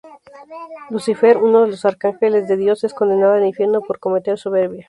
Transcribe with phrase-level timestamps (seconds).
[0.89, 4.79] Lucifer, uno de los Arcángeles de Dios, es condenada al infierno por cometer soberbia.